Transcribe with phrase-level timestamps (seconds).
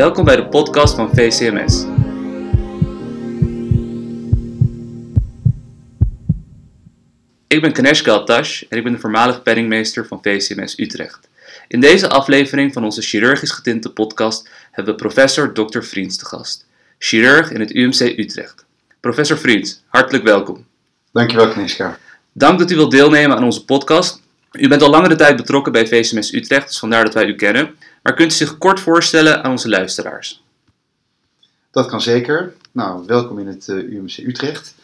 [0.00, 1.84] Welkom bij de podcast van VCMS.
[7.46, 11.28] Ik ben Kanesh Galtash en ik ben de voormalig penningmeester van VCMS Utrecht.
[11.68, 15.80] In deze aflevering van onze chirurgisch getinte podcast hebben we professor Dr.
[15.80, 16.66] Vriends te gast,
[16.98, 18.64] chirurg in het UMC Utrecht.
[19.00, 20.66] Professor Vriends, hartelijk welkom.
[21.12, 21.98] Dankjewel Kniska.
[22.32, 24.19] Dank dat u wilt deelnemen aan onze podcast.
[24.52, 27.76] U bent al langere tijd betrokken bij VCMS Utrecht, dus vandaar dat wij u kennen.
[28.02, 30.42] Maar kunt u zich kort voorstellen aan onze luisteraars?
[31.70, 32.54] Dat kan zeker.
[32.72, 34.74] Nou, welkom in het uh, UMC Utrecht.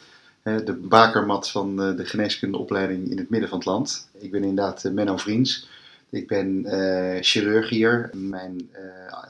[0.42, 4.08] De bakermat van uh, de geneeskundeopleiding in het midden van het land.
[4.18, 5.68] Ik ben inderdaad Menno Vriends.
[6.10, 6.66] Ik ben
[7.20, 8.70] chirurg hier, mijn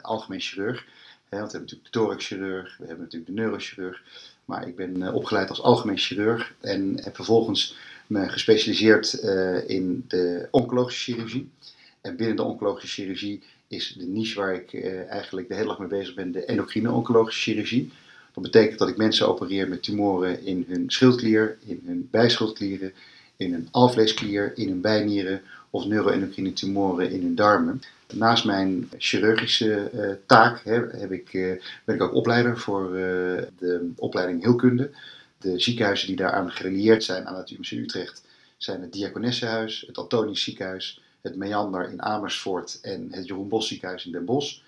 [0.03, 0.75] algemeen chirurg.
[0.75, 0.84] want
[1.29, 4.03] we hebben natuurlijk de thoraxchirurg, we hebben natuurlijk de neurochirurg.
[4.45, 7.77] Maar ik ben opgeleid als algemeen chirurg en heb vervolgens
[8.07, 9.12] me gespecialiseerd
[9.67, 11.49] in de oncologische chirurgie.
[12.01, 15.79] En binnen de oncologische chirurgie is de niche waar ik uh, eigenlijk de hele dag
[15.79, 17.93] mee bezig ben, de endocrine-oncologische chirurgie.
[18.34, 22.93] Dat betekent dat ik mensen opereer met tumoren in hun schildklier, in hun bijschildklieren,
[23.37, 25.41] in hun alvleesklier, in hun bijnieren
[25.71, 27.83] of neuroendocrine tumoren in hun darmen.
[28.15, 31.31] Naast mijn chirurgische uh, taak heb ik,
[31.84, 32.91] ben ik ook opleider voor
[33.59, 34.91] de opleiding heelkunde.
[35.39, 38.23] De ziekenhuizen die daaraan gerelieerd zijn aan het UMC Utrecht
[38.56, 44.06] zijn het Diakonessenhuis, het Antonisch ziekenhuis, het Meander in Amersfoort en het Jeroen Bos ziekenhuis
[44.06, 44.59] in Den Bosch.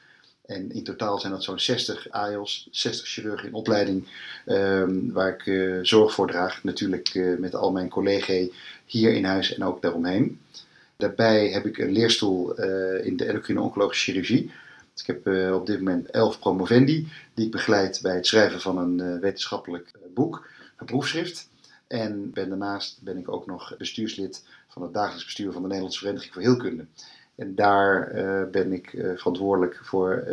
[0.46, 4.08] En in totaal zijn dat zo'n 60 AIOS, 60 chirurgen in opleiding,
[4.46, 6.64] um, waar ik uh, zorg voor draag.
[6.64, 8.48] Natuurlijk uh, met al mijn collega's
[8.84, 10.40] hier in huis en ook daaromheen.
[10.96, 14.50] Daarbij heb ik een leerstoel uh, in de endocrine oncologische chirurgie.
[14.92, 18.78] Dus ik heb op dit moment 11 promovendi die ik begeleid bij het schrijven van
[18.78, 20.46] een wetenschappelijk boek,
[20.86, 21.48] proefschrift.
[21.86, 26.00] En ben, daarnaast ben ik ook nog bestuurslid van het dagelijks bestuur van de Nederlandse
[26.00, 26.86] Vereniging voor Heelkunde.
[27.34, 30.24] En daar uh, ben ik uh, verantwoordelijk voor uh,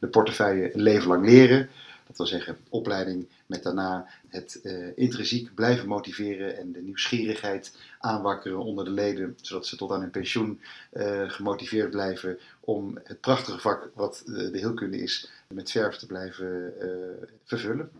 [0.00, 1.68] de portefeuille Leven lang leren.
[2.06, 4.60] Dat wil zeggen opleiding met daarna het
[4.94, 10.10] intrinsiek blijven motiveren en de nieuwsgierigheid aanwakkeren onder de leden, zodat ze tot aan hun
[10.10, 10.60] pensioen
[11.26, 16.72] gemotiveerd blijven om het prachtige vak wat de heelkunde is met verf te blijven
[17.44, 17.90] vervullen.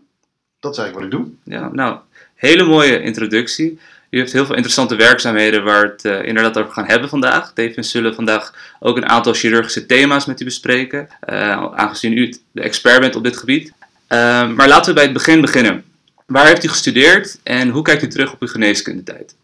[0.59, 1.55] Dat is eigenlijk wat ik doe.
[1.55, 1.97] Ja, nou,
[2.35, 3.79] hele mooie introductie.
[4.09, 7.53] U heeft heel veel interessante werkzaamheden waar we het uh, inderdaad over gaan hebben vandaag.
[7.53, 12.35] Tevens zullen we vandaag ook een aantal chirurgische thema's met u bespreken, uh, aangezien u
[12.51, 13.67] de expert bent op dit gebied.
[13.67, 15.83] Uh, maar laten we bij het begin beginnen.
[16.25, 19.35] Waar heeft u gestudeerd en hoe kijkt u terug op uw geneeskundetijd?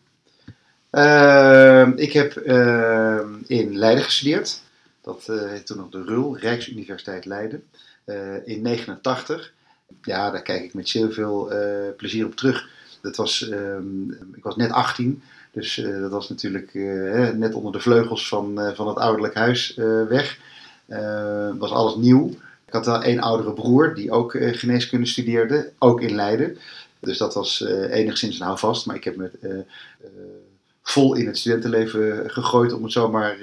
[1.96, 2.38] Ik heb
[3.48, 4.62] in Leiden gestudeerd.
[5.02, 7.64] Dat heet toen nog de RUL, Rijksuniversiteit Leiden,
[8.46, 9.54] in 89
[10.02, 11.52] ja, daar kijk ik met zeer veel
[11.98, 12.74] plezier op terug.
[13.06, 17.72] Dat was, um, ik was net 18, dus uh, dat was natuurlijk uh, net onder
[17.72, 19.76] de vleugels van, van het ouderlijk huis
[20.10, 20.40] weg.
[21.58, 22.30] was alles nieuw.
[22.66, 26.58] Ik had wel één oudere broer die ook geneeskunde studeerde, ook in Leiden.
[27.00, 29.64] Dus dat was enigszins een houvast, maar ik heb me
[30.82, 33.38] vol in het studentenleven gegooid, om het zo maar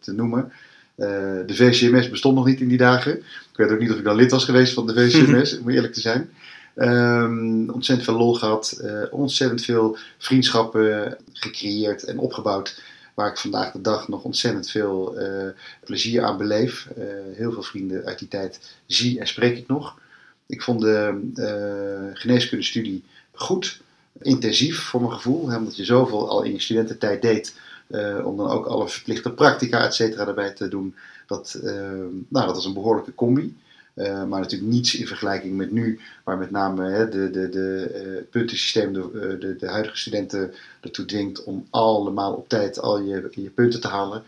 [0.00, 0.52] te noemen.
[0.96, 3.16] De VCMS bestond nog niet in die dagen.
[3.16, 5.92] Ik weet ook niet of ik dan lid was geweest van de VCMS, om eerlijk
[5.92, 6.30] te zijn.
[6.76, 12.82] Um, ontzettend veel lol gehad, uh, ontzettend veel vriendschappen gecreëerd en opgebouwd.
[13.14, 15.48] Waar ik vandaag de dag nog ontzettend veel uh,
[15.84, 16.88] plezier aan beleef.
[16.98, 19.98] Uh, heel veel vrienden uit die tijd zie en spreek ik nog.
[20.46, 23.80] Ik vond de geneeskundestudie goed,
[24.22, 25.40] intensief voor mijn gevoel.
[25.40, 27.54] Omdat je zoveel al in je studententijd deed.
[28.24, 30.94] Om dan ook alle verplichte practica, et cetera, erbij te doen.
[31.26, 31.58] Dat,
[32.28, 33.56] nou, dat was een behoorlijke combi.
[33.96, 37.90] Uh, maar natuurlijk niets in vergelijking met nu, waar met name hè, de, de, de,
[38.06, 43.00] uh, puntensysteem de, uh, de, de, huidige studenten ertoe dwingt om allemaal op tijd al
[43.00, 44.22] je, je punten te halen.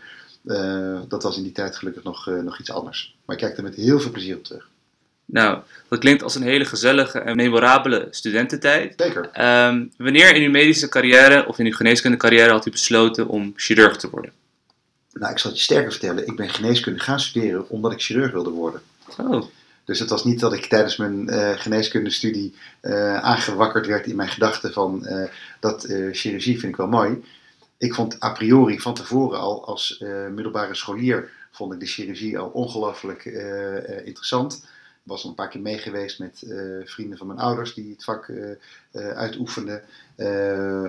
[1.07, 3.17] dat was in die tijd gelukkig nog, nog iets anders.
[3.25, 4.69] Maar ik kijk er met heel veel plezier op terug.
[5.31, 5.59] Nou,
[5.89, 8.93] dat klinkt als een hele gezellige en memorabele studententijd.
[8.97, 9.23] Zeker.
[9.67, 13.53] Um, wanneer in uw medische carrière of in uw geneeskunde carrière had u besloten om
[13.55, 14.31] chirurg te worden?
[15.13, 16.27] Nou, ik zal het je sterker vertellen.
[16.27, 18.81] Ik ben geneeskunde gaan studeren omdat ik chirurg wilde worden.
[19.17, 19.43] Oh.
[19.85, 24.29] Dus het was niet dat ik tijdens mijn uh, geneeskundestudie uh, aangewakkerd werd in mijn
[24.29, 25.27] gedachten van uh,
[25.59, 27.23] dat chirurgie vind ik wel mooi.
[27.77, 30.03] Ik vond a priori van tevoren al als
[30.33, 33.25] middelbare scholier vond ik de chirurgie al ongelooflijk
[34.05, 34.65] interessant.
[35.09, 36.43] Was al een paar keer mee geweest met
[36.85, 38.31] vrienden van mijn ouders die het vak
[38.93, 39.83] uitoefenden.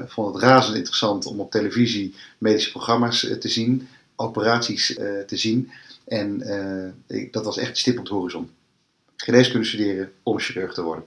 [0.08, 4.86] vond het razend interessant om op televisie medische programma's te zien, operaties
[5.26, 5.70] te zien.
[6.04, 6.42] En
[7.06, 8.50] ik, dat was echt stip op de horizon
[9.16, 11.04] geneeskunde studeren om chirurg te worden.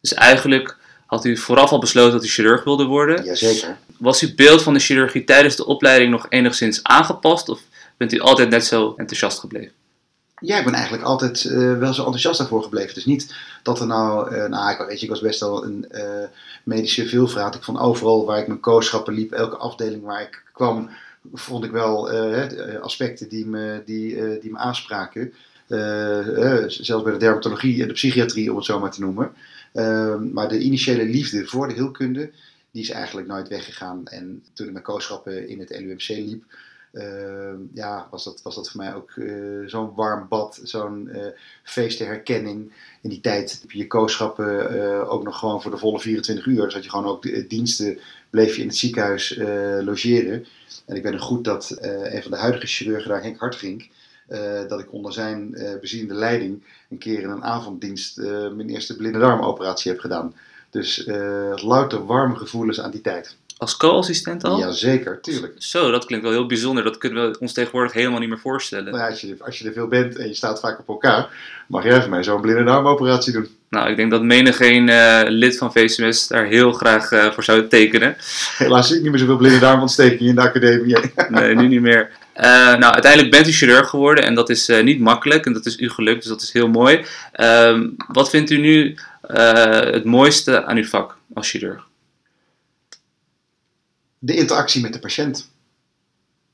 [0.00, 0.76] Dus eigenlijk
[1.06, 3.24] had u vooraf al besloten dat u chirurg wilde worden?
[3.24, 3.78] Jazeker.
[3.98, 7.60] Was uw beeld van de chirurgie tijdens de opleiding nog enigszins aangepast of
[7.96, 9.72] bent u altijd net zo enthousiast gebleven?
[10.40, 12.94] Ja, ik ben eigenlijk altijd eh, wel zo enthousiast daarvoor gebleven.
[12.94, 15.86] Dus niet dat er nou, uh, nou ik, weet je, ik was best wel een
[15.92, 16.24] uh,
[16.64, 17.54] medische veelvraat.
[17.54, 20.90] Ik vond overal waar ik mijn kooschappen liep, elke afdeling waar ik kwam,
[21.32, 22.10] vond ik wel
[22.80, 25.32] aspecten die me, die, die me aanspraken.
[26.66, 29.32] zelfs bij de dermatologie en de psychiatrie, om het zo maar te noemen.
[29.74, 32.30] Ehm, maar de initiële liefde voor de heelkunde,
[32.70, 34.06] die is eigenlijk nooit weggegaan.
[34.06, 36.44] En toen ik mijn kooschappen in het LUMC liep,
[37.72, 41.26] ja, was, dat, was dat voor mij ook uh, zo'n warm bad, zo'n uh,
[41.62, 42.72] feest herkenning.
[43.02, 46.46] In die tijd heb je je kooschappen uh, ook nog gewoon voor de volle 24
[46.46, 46.64] uur.
[46.64, 47.98] Dus had je gewoon ook diensten,
[48.30, 49.36] bleef je in het ziekenhuis
[49.84, 50.46] logeren.
[50.86, 53.88] En ik ben er goed dat een van de huidige chirurgen daar, Henk Hartgink,
[54.68, 59.90] dat ik onder zijn beziende leiding een keer in een avonddienst mijn eerste blinde darmoperatie
[59.90, 60.34] heb gedaan.
[60.70, 61.04] Dus
[61.54, 63.36] louter warme gevoelens aan die tijd.
[63.64, 64.58] Als co-assistent al?
[64.58, 65.54] Jazeker, tuurlijk.
[65.58, 66.84] Zo, dat klinkt wel heel bijzonder.
[66.84, 68.92] Dat kunnen we ons tegenwoordig helemaal niet meer voorstellen.
[68.92, 71.28] Nou, als, je, als je er veel bent en je staat vaak op elkaar,
[71.66, 73.48] mag jij voor mij zo'n blinde darmoperatie doen.
[73.70, 77.44] Nou, ik denk dat menig geen uh, lid van VCMS daar heel graag uh, voor
[77.44, 78.16] zou tekenen.
[78.58, 80.96] Helaas zie ik niet meer zoveel blinde darmontstekingen in de academie.
[81.28, 82.10] nee, nu niet meer.
[82.36, 82.42] Uh,
[82.76, 85.90] nou, uiteindelijk bent u chirurg geworden en dat is niet makkelijk en dat is u
[85.90, 87.04] gelukt, dus dat is heel mooi.
[87.32, 91.92] Ehm, wat vindt u nu het mooiste aan uw vak als chirurg?
[94.24, 95.48] De interactie met de patiënt.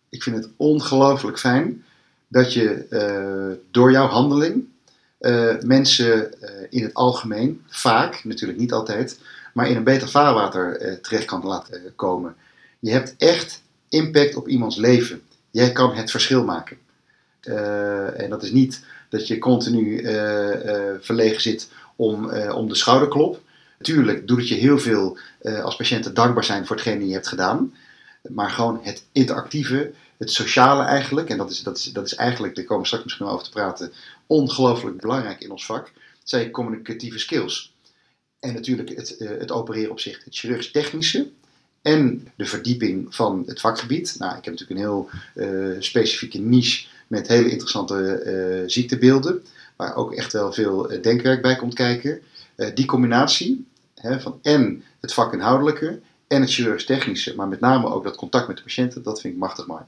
[0.08, 1.84] Ik vind het ongelooflijk fijn
[2.28, 4.64] dat je uh, door jouw handeling
[5.20, 9.20] uh, mensen uh, in het algemeen, vaak, natuurlijk niet altijd,
[9.54, 12.36] maar in een beter vaarwater terecht kan laten komen.
[12.78, 15.22] Je hebt echt impact op iemands leven.
[15.50, 16.76] Jij kan het verschil maken.
[18.16, 20.02] en dat is niet dat je continu
[21.00, 23.40] verlegen zit om, om de schouderklop.
[23.80, 27.28] Natuurlijk doet het je heel veel uh, als patiënten dankbaar zijn voor hetgeen je hebt
[27.28, 27.74] gedaan.
[28.28, 32.54] Maar gewoon het interactieve, het sociale eigenlijk, en dat is, dat is, dat is eigenlijk,
[32.54, 33.92] daar komen we straks misschien over te praten,
[34.26, 35.92] ongelooflijk belangrijk in ons vak.
[36.24, 37.74] Zijn communicatieve skills.
[38.40, 41.28] En natuurlijk het, uh, het opereren op zich, het chirurgisch-technische
[41.82, 44.14] en de verdieping van het vakgebied.
[44.18, 49.44] Nou, ik heb natuurlijk een heel uh, specifieke niche met hele interessante ziektebeelden,
[49.76, 52.20] waar ook echt wel veel denkwerk bij komt kijken.
[52.74, 53.68] die combinatie,
[54.00, 58.56] Hè, van en het vakinhoudelijke en het chirurgisch-technische, maar met name ook dat contact met
[58.56, 59.82] de patiënten, dat vind ik machtig mooi.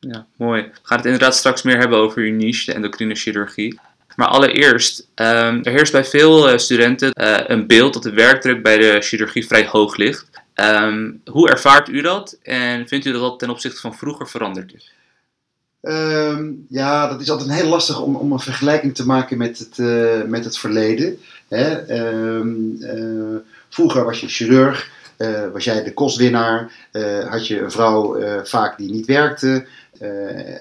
[0.00, 0.62] Ja, mooi.
[0.62, 3.80] We gaan het inderdaad straks meer hebben over uw niche, de endocrine chirurgie.
[4.16, 8.62] Maar allereerst, um, er heerst bij veel uh, studenten uh, een beeld dat de werkdruk
[8.62, 10.30] bij de chirurgie vrij hoog ligt.
[10.54, 14.74] Um, hoe ervaart u dat en vindt u dat dat ten opzichte van vroeger veranderd
[14.74, 14.92] is?
[15.82, 19.78] Um, ja, dat is altijd heel lastig om, om een vergelijking te maken met het,
[19.78, 21.18] uh, met het verleden.
[21.48, 21.98] Hè?
[22.36, 23.36] Um, uh,
[23.68, 26.72] vroeger was je chirurg, uh, was jij de kostwinnaar,
[27.28, 29.66] had je een vrouw vaak die niet werkte.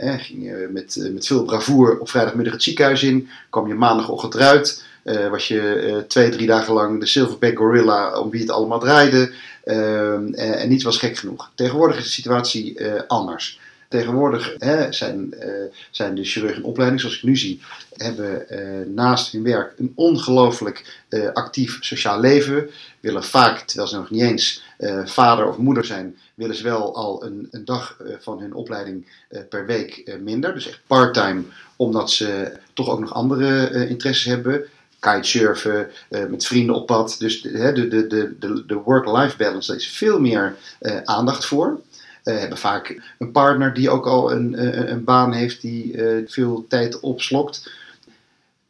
[0.01, 4.83] ging je met, met veel bravoer op vrijdagmiddag het ziekenhuis in, kwam je maandagochtend eruit.
[5.29, 9.31] was je twee, drie dagen lang de Silverback Gorilla om wie het allemaal draaide.
[9.63, 11.51] Ehm, en niets was gek genoeg.
[11.55, 12.77] Tegenwoordig is de situatie
[13.07, 13.59] anders.
[13.87, 15.49] Tegenwoordig hè, zijn, uh,
[15.91, 17.61] zijn de chirurgen in opleiding, zoals ik nu zie,
[17.93, 22.69] hebben uh, naast hun werk een ongelooflijk uh, actief sociaal leven.
[22.99, 24.65] Willen vaak, terwijl ze nog niet eens
[25.05, 29.07] vader of moeder zijn, willen ze wel al een, een dag van hun opleiding
[29.49, 30.53] per week minder.
[30.53, 31.43] Dus echt part-time,
[31.75, 34.65] omdat ze toch ook nog andere interesses hebben
[34.99, 37.15] kitesurfen, met vrienden op pad.
[37.19, 40.55] Dus de, de, de, de, work-life balance, daar is veel meer
[41.03, 41.81] aandacht voor.
[42.27, 46.65] Uh, hebben vaak een partner die ook al een, een, een baan heeft die veel
[46.67, 47.71] tijd opslokt.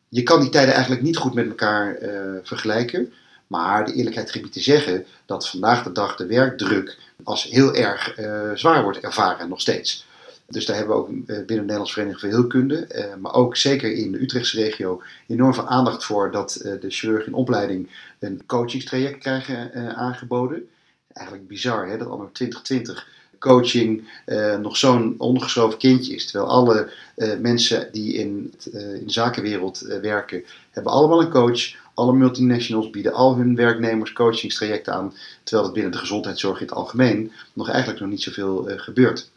[0.09, 1.97] Je kan die tijden eigenlijk niet goed met elkaar
[2.43, 3.13] vergelijken.
[3.47, 8.13] Maar de eerlijkheid gebied te zeggen dat vandaag de dag de werkdruk als heel erg
[8.55, 10.05] zwaar wordt ervaren, nog steeds.
[10.47, 12.87] Dus daar hebben we ook binnen de Nederlandse Vereniging voor Heelkunde,
[13.19, 17.33] maar ook zeker in de Utrechtse regio, enorm veel aandacht voor dat de chirurgen in
[17.33, 20.69] opleiding een coachingstraject krijgen aangeboden.
[21.13, 23.07] Eigenlijk bizar hè, dat al 2020
[23.39, 24.07] coaching
[24.61, 26.31] nog zo'n ondergeschoven kindje is.
[26.31, 26.89] Terwijl alle
[27.39, 31.75] mensen die in, in de zakenwereld werken, hebben allemaal een coach.
[31.93, 35.13] Alle multinationals bieden al hun werknemers coachingstrajecten aan,
[35.43, 39.29] terwijl het binnen de gezondheidszorg in het algemeen nog eigenlijk nog niet zoveel gebeurt.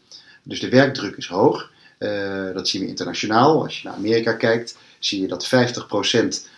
[0.43, 1.69] Dus de werkdruk is hoog.
[1.99, 3.63] Uh, dat zien we internationaal.
[3.63, 5.49] Als je naar Amerika kijkt, zie je dat 50%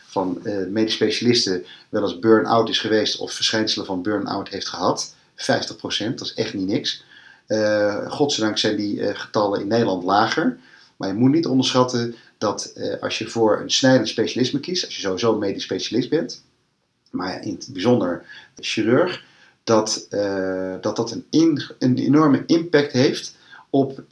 [0.05, 5.15] van uh, medisch specialisten wel eens burn-out is geweest of verschijnselen van burn-out heeft gehad.
[5.35, 5.35] 50%,
[6.15, 7.03] dat is echt niet niks.
[7.47, 10.57] Uh, godzijdank zijn die getallen in Nederland lager.
[10.97, 15.01] Maar je moet niet onderschatten dat als je voor een snijdend specialisme kiest, als je
[15.01, 16.43] sowieso medisch specialist bent,
[17.09, 19.23] maar in het bijzonder chirurg,
[19.63, 20.07] dat
[20.81, 23.35] dat, dat een, een enorme impact heeft
[23.69, 24.03] op,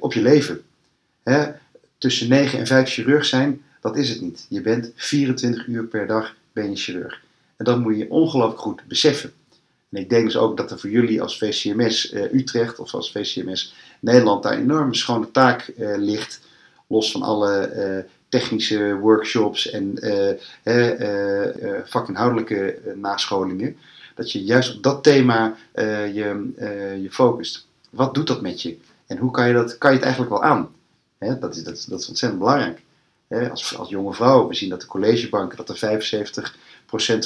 [0.00, 0.62] op je leven.
[1.22, 1.52] Hè?
[2.00, 4.46] tussen 9 en 5 chirurg zijn, dat is het niet.
[4.48, 7.20] Je bent 24 uur per dag ben je chirurg.
[7.56, 9.32] En dat moet je ongelooflijk goed beseffen.
[9.90, 13.12] En ik denk dus ook dat er voor jullie als VCMS uh, Utrecht of als
[13.12, 16.40] VCMS Nederland daar een enorme schone taak uh, ligt.
[16.86, 19.98] Los van alle uh, technische workshops en
[21.84, 23.76] vakinhoudelijke nascholingen.
[24.14, 26.52] Dat je juist op dat thema je,
[27.02, 27.66] je focust.
[27.90, 28.78] Wat doet dat met je?
[29.06, 30.68] En hoe kan je, dat, kan je het eigenlijk wel aan?
[31.40, 32.80] Dat, is, dat, dat is ontzettend belangrijk.
[33.50, 36.00] Als, als jonge vrouw, we zien dat de collegebanken, dat er
[36.42, 36.50] 75%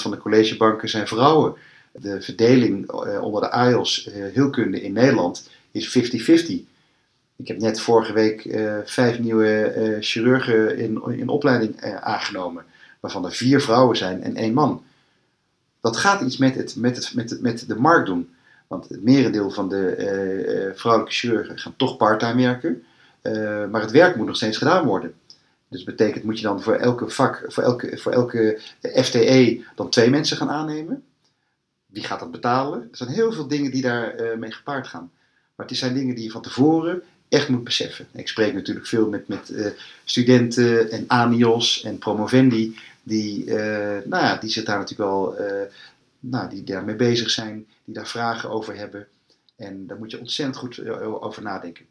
[0.00, 1.54] van de collegebanken zijn vrouwen.
[2.00, 6.02] De verdeling eh, onder de AIOS uh, heelkunde in Nederland is 50-50.
[7.36, 12.64] Ik heb net vorige week uh, vijf nieuwe chirurgen in, in opleiding aangenomen,
[13.00, 14.82] waarvan er vier vrouwen zijn en één man.
[15.80, 18.28] Dat gaat iets met, het, met, het, met, het, met de markt doen.
[18.66, 22.84] Want het merendeel van de vrouwelijke chirurgen gaan toch parttime werken.
[23.70, 25.14] Maar het werk moet nog steeds gedaan worden.
[25.68, 30.10] Dus betekent, moet je dan voor elke vak, voor elke, voor elke FTE dan twee
[30.10, 31.02] mensen gaan aannemen?
[31.94, 32.80] Wie gaat dat betalen?
[32.80, 35.10] Er zijn heel veel dingen die daarmee uh, mee gepaard gaan.
[35.54, 38.06] Maar het zijn dingen die je van tevoren echt moet beseffen.
[38.12, 39.66] Ik spreek natuurlijk veel met, met uh,
[40.04, 43.54] studenten en ANIOS en promovendi, die, uh,
[44.04, 45.36] nou ja, die zich daar natuurlijk wel
[46.20, 49.06] nou, die daarmee bezig zijn, die daar vragen over hebben.
[49.56, 50.88] En daar moet je ontzettend goed
[51.20, 51.84] over nadenken.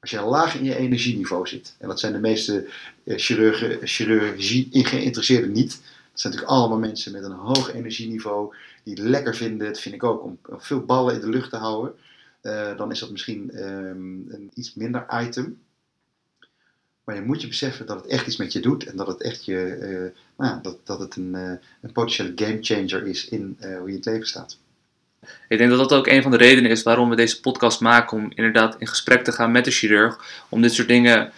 [0.00, 2.66] Als je laag in je energieniveau zit, en dat zijn de meeste
[3.06, 5.80] chirurgen, chirurgie geïnteresseerden niet.
[6.12, 9.94] Dat zijn natuurlijk allemaal mensen met een hoog energieniveau, die het lekker vinden, dat vind
[9.94, 11.94] ik ook, om, veel ballen in de lucht te houden.
[12.42, 15.58] Uh, dan is dat misschien um, een iets minder item.
[17.04, 19.22] Maar je moet je beseffen dat het echt iets met je doet en dat het
[19.22, 23.68] echt je, uh, nou, dat, dat het een, uh, een potentiële gamechanger is in hoe
[23.68, 24.58] je in het leven staat.
[25.48, 28.16] Ik denk dat dat ook een van de redenen is waarom we deze podcast maken.
[28.16, 30.44] Om inderdaad in gesprek te gaan met de chirurg.
[30.48, 31.32] Om dit soort dingen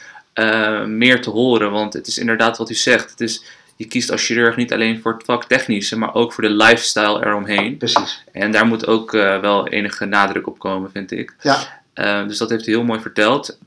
[0.96, 1.70] meer te horen.
[1.70, 3.10] Want het is inderdaad wat u zegt.
[3.10, 3.44] Het is,
[3.76, 7.26] je kiest als chirurg niet alleen voor het vak technische, maar ook voor de lifestyle
[7.26, 7.76] eromheen.
[7.76, 8.22] Precies.
[8.32, 11.34] En daar moet ook uh, wel enige nadruk op komen, vind ik.
[11.40, 11.82] Ja.
[11.94, 13.58] Uh, dus dat heeft u heel mooi verteld.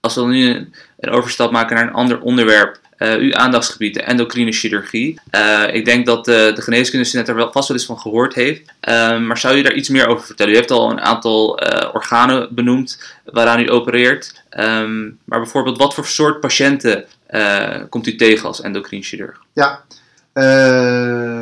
[0.00, 4.02] Als we nu een, een overstap maken naar een ander onderwerp, uh, uw aandachtsgebied, de
[4.02, 5.20] endocrine chirurgie.
[5.30, 8.72] Uh, ik denk dat de, de geneeskundestudent er wel, vast wel eens van gehoord heeft.
[8.88, 10.52] Uh, maar zou je daar iets meer over vertellen?
[10.52, 11.60] U heeft al een aantal
[11.92, 14.42] organen benoemd waaraan u opereert.
[14.58, 17.04] Um, maar bijvoorbeeld, wat voor soort patiënten
[17.88, 19.42] komt u tegen als endocrine chirurg?
[19.52, 19.84] Ja,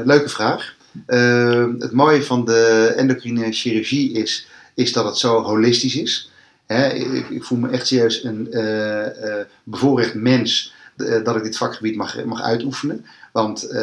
[0.04, 0.74] leuke vraag.
[1.78, 6.30] het mooie van de endocrine chirurgie is, is dat het zo holistisch is.
[6.66, 8.48] Ik, ik, voel me echt serieus een
[9.62, 13.06] bevoorrecht mens dat ik dit vakgebied mag, mag uitoefenen.
[13.32, 13.74] Want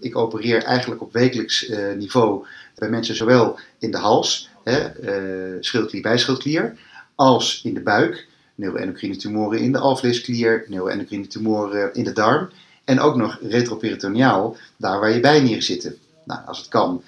[0.00, 2.44] ik opereer eigenlijk op wekelijks niveau
[2.82, 6.76] bij mensen zowel in de hals, hè, uh, schildklier bij schildklier,
[7.14, 12.48] als in de buik, neuroendocrine tumoren in de alvleesklier, neuroendocrine tumoren in de darm
[12.84, 15.96] en ook nog retroperitoneaal, daar waar je bijnieren zitten.
[16.24, 17.02] Nou, als het kan,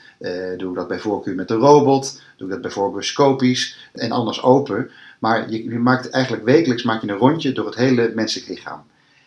[0.57, 4.11] doe ik dat bij voorkeur met een robot, doe ik dat bij voorkeur scopisch en
[4.11, 4.91] anders open.
[5.19, 8.83] Maar je, je maakt eigenlijk wekelijks maak je een rondje door het hele menselijk lichaam.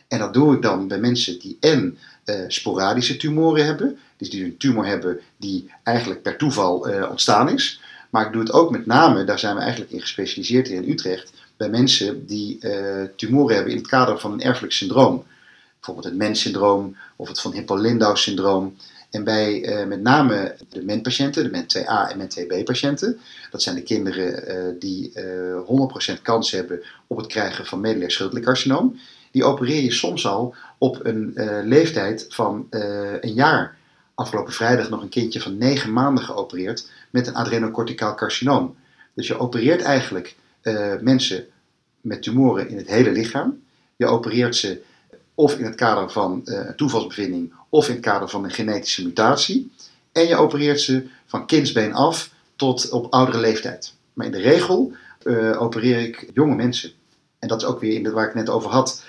[0.08, 4.44] En dat doe ik dan bij mensen die en uh, sporadische tumoren hebben, dus die
[4.44, 7.82] een tumor hebben die eigenlijk per toeval uh, ontstaan is.
[8.10, 10.92] Maar ik doe het ook met name, daar zijn we eigenlijk in gespecialiseerd hier in
[10.92, 15.26] Utrecht, bij mensen die uh, tumoren hebben in het kader van een erfelijk syndroom.
[15.74, 18.76] Bijvoorbeeld het MEN-syndroom of het van Hippo-Lindau-syndroom.
[19.10, 23.20] En bij uh, met name de MEN-patiënten, de MEN2A en MEN2B-patiënten,
[23.52, 28.12] dat zijn de kinderen uh, die uh, 100% kans hebben op het krijgen van medullair
[28.12, 29.00] schildkliercarcinoom
[29.32, 31.34] die opereer je soms al op een
[31.64, 32.68] leeftijd van
[33.22, 33.76] een jaar.
[34.16, 38.76] Afgelopen vrijdag nog een kindje van 9 maanden geopereerd met een adrenocorticaal carcinoom.
[39.14, 41.46] Dus je opereert eigenlijk uh, mensen
[42.02, 43.62] met tumoren in het hele lichaam.
[43.96, 44.82] Je opereert ze
[45.36, 49.72] of in het kader van een toevalsbevinding of in het kader van een genetische mutatie.
[50.12, 53.94] En je opereert ze van kindsbeen af tot op oudere leeftijd.
[54.14, 54.94] Maar in de regel
[55.58, 56.92] opereer ik jonge mensen.
[57.40, 59.04] En dat is ook weer in de, waar ik net over had.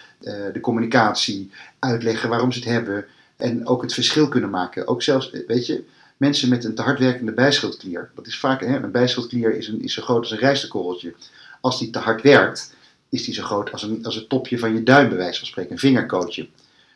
[0.53, 3.07] De communicatie, uitleggen waarom ze het hebben.
[3.37, 4.87] En ook het verschil kunnen maken.
[4.87, 5.85] Ook zelfs, weet je,
[6.19, 8.11] mensen met een te hard werkende bijschildklier.
[8.15, 11.15] Dat is vaak, hè, een bijschildklier is, een, is zo groot als een rijstekorreltje.
[11.61, 12.75] Als die te hard werkt,
[13.09, 15.49] is die zo groot als een, als een topje van je duim, bij wijze van
[15.49, 15.73] spreken.
[15.73, 16.49] Een vingerkootje.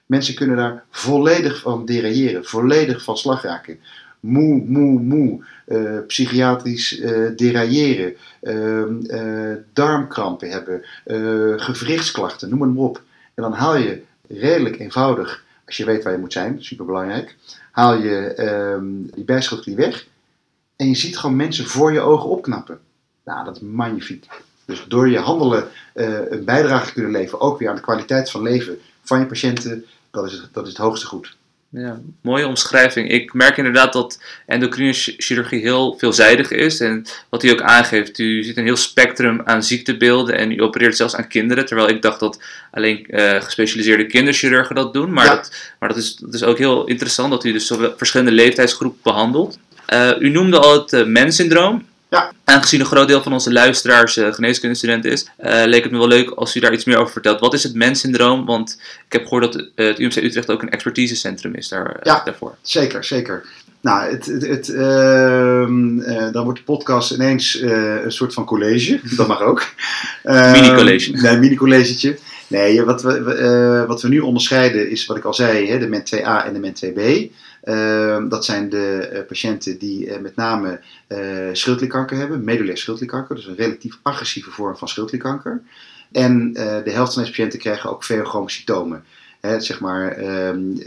[0.07, 3.79] Mensen kunnen daar volledig van derailleren, volledig van slag raken
[4.23, 10.83] moe, moe, moe, uh, psychiatrisch uh, derailleren, uh, darmkrampen hebben,
[11.61, 13.03] gewrichtsklachten, noem het maar op.
[13.35, 17.37] En dan haal je redelijk eenvoudig, als je weet waar je moet zijn, superbelangrijk,
[17.73, 18.43] haal je
[18.75, 19.11] um,
[19.65, 20.07] die weg
[20.77, 22.81] en je ziet gewoon mensen voor je ogen opknappen.
[23.25, 24.27] Nou, dat is magnifiek.
[24.65, 28.43] Dus door je handelen uh, een bijdrage kunnen leveren, ook weer aan de kwaliteit van
[28.43, 31.37] leven van je patiënten, dat is dat is het hoogste goed.
[31.75, 33.11] Ja, mooie omschrijving.
[33.11, 36.81] Ik merk inderdaad dat endocrine chirurgie heel veelzijdig is.
[36.81, 40.97] En wat u ook aangeeft, u ziet een heel spectrum aan ziektebeelden en u opereert
[40.97, 41.67] zelfs aan kinderen.
[41.67, 45.13] Terwijl ik dacht dat alleen uh, gespecialiseerde kinderchirurgen dat doen.
[45.13, 49.01] Maar, dat, maar dat, is, dat is ook heel interessant dat u dus verschillende leeftijdsgroepen
[49.03, 49.59] behandelt.
[49.93, 51.87] Uh, u noemde al het uh, MEN-syndroom.
[52.13, 52.33] Ja.
[52.45, 56.09] Aangezien een groot deel van onze luisteraars uh, geneeskundestudent is, uh, leek het me wel
[56.09, 57.41] leuk als u daar iets meer over vertelt.
[57.41, 58.45] Wat is het MEN-syndroom?
[58.45, 62.23] Want ik heb gehoord dat uh, het UMC Utrecht ook een expertisecentrum is daar, ja,
[62.25, 62.55] daarvoor.
[62.63, 63.45] Zeker, zeker.
[63.81, 69.01] Nou, het, het, het ehm, dan wordt de podcast ineens een soort van college.
[69.17, 69.67] Dat mag ook.
[70.23, 71.11] mini-college.
[71.11, 72.19] Nee, mini-collegetje.
[72.47, 76.05] Nee, wat we, wat we nu onderscheiden is wat ik al zei, hè, de MEN
[76.15, 77.33] 2A en de MEN 2B.
[77.65, 80.81] Uh, dat zijn de uh, patiënten die uh, met name
[81.53, 85.63] schildklierkanker hebben, medulair schildklierkanker, dus een relatief agressieve vorm van schildklierkanker.
[86.13, 89.05] En de helft van deze patiënten krijgen ook veochromocytomen.
[89.41, 90.83] Hè, zeg maar um,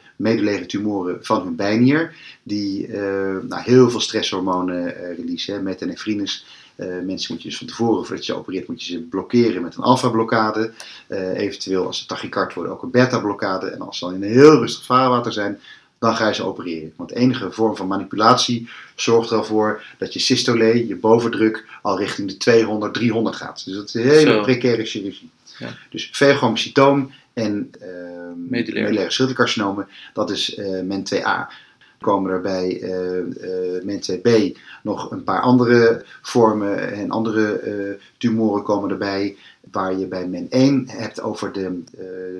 [0.68, 2.88] tumoren van hun bijnier, die
[3.42, 6.46] nou, heel veel stresshormonen releasen, met een nefrines.
[7.06, 9.84] mensen moet je dus van tevoren, voordat je opereert, moet je ze blokkeren met een
[9.84, 10.72] alfa-blokkade.
[11.36, 13.68] eventueel als ze tachykard worden, ook een beta-blokkade.
[13.68, 15.60] En als ze dan in een heel rustig vaarwater zijn,
[16.00, 16.94] dan ga je ze opereren.
[16.96, 22.38] Want enige vorm van manipulatie zorgt ervoor dat je systole, je bovendruk, al richting de
[22.38, 23.66] 200, 300 gaat.
[23.66, 24.42] Dus dat is een hele Zo.
[24.42, 25.30] precaire chirurgie.
[25.58, 25.70] Ja.
[25.90, 27.88] Dus vergomocytoom en uh,
[28.50, 31.54] medulaire schildkliercarcinomen, dat is uh, MEN 2A.
[32.00, 38.64] Komen er bij uh, uh, MEN 2B nog een paar andere vormen en andere tumoren
[38.64, 39.38] komen erbij
[39.72, 41.84] waar je bij men 1 hebt over de,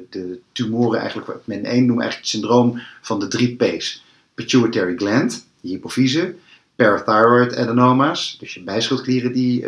[0.10, 4.04] de tumoren, eigenlijk wat men 1 noemt eigenlijk het syndroom van de drie P's.
[4.34, 6.36] Pituitary gland, de hypofyse,
[6.76, 9.66] parathyroid adenoma's, dus je bijschildklieren die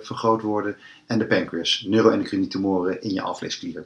[0.00, 3.84] vergroot worden, en de pancreas, neuroendocrine tumoren in je alvleesklier.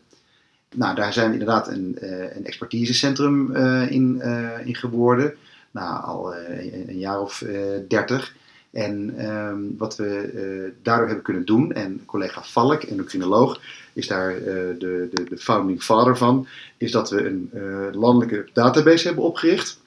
[0.76, 1.96] Nou, daar zijn we inderdaad een,
[2.36, 3.54] een expertisecentrum
[3.86, 4.22] in,
[4.64, 5.34] in geworden,
[5.70, 7.44] nou, al een, een jaar of
[7.88, 8.34] dertig.
[8.70, 13.60] En um, wat we daardoor hebben kunnen doen, en collega Valk, endocrinoloog,
[13.92, 17.50] is daar de, de, de, founding father van, is dat we een
[17.92, 19.80] landelijke database hebben opgericht.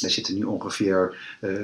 [0.00, 1.16] Daar zitten nu ongeveer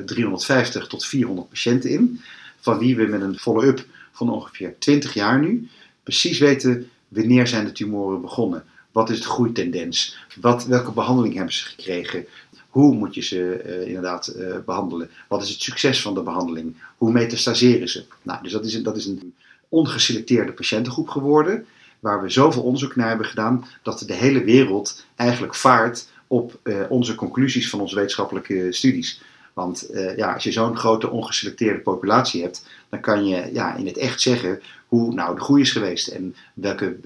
[0.06, 2.20] 350 tot 400 patiënten in,
[2.60, 5.68] van wie we met een follow-up van ongeveer 20 jaar nu
[6.02, 8.64] precies weten wanneer zijn de tumoren begonnen.
[8.92, 10.16] Wat is de groeitendens?
[10.40, 12.26] Wat, welke behandeling hebben ze gekregen?
[12.68, 15.10] Hoe moet je ze uh, inderdaad uh, behandelen?
[15.28, 16.76] Wat is het succes van de behandeling?
[16.96, 18.04] Hoe metastaseren ze?
[18.22, 19.34] Nou, dus dat is, een, dat is een
[19.68, 21.66] ongeselecteerde patiëntengroep geworden,
[22.00, 26.80] waar we zoveel onderzoek naar hebben gedaan, dat de hele wereld eigenlijk vaart op uh,
[26.88, 29.22] onze conclusies van onze wetenschappelijke studies.
[29.54, 33.96] Want ja, als je zo'n grote ongeselecteerde populatie hebt, dan kan je ja, in het
[33.96, 36.96] echt zeggen hoe nou de groei is geweest en welke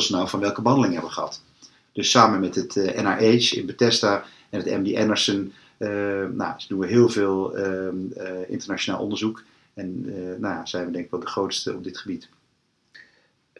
[0.00, 1.42] ze nou van welke behandeling hebben gehad.
[1.92, 5.88] Dus samen met het uh, eh, NIH in Bethesda en het MD Anderson uh,
[6.32, 7.88] nou, doen we heel veel uh,
[8.48, 9.42] internationaal onderzoek.
[9.74, 12.28] En nou, zijn we denk ik wel de grootste op dit gebied.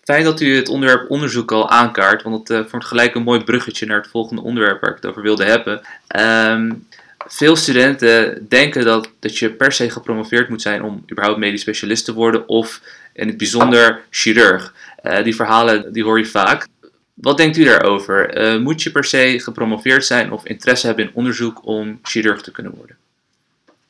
[0.03, 3.87] Fijn dat u het onderwerp onderzoek al aankaart, want het vormt gelijk een mooi bruggetje
[3.87, 5.81] naar het volgende onderwerp waar ik het over wilde hebben.
[6.17, 6.87] Um,
[7.27, 12.05] veel studenten denken dat, dat je per se gepromoveerd moet zijn om überhaupt medisch specialist
[12.05, 12.81] te worden of
[13.13, 14.75] in het bijzonder chirurg.
[15.03, 16.67] Uh, die verhalen die hoor je vaak.
[17.15, 18.43] Wat denkt u daarover?
[18.55, 22.51] Uh, moet je per se gepromoveerd zijn of interesse hebben in onderzoek om chirurg te
[22.51, 22.97] kunnen worden?